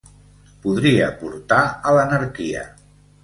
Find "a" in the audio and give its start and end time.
1.91-1.95